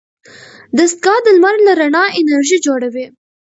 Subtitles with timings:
[0.77, 3.05] دستګاه د لمر له رڼا انرژي جوړوي.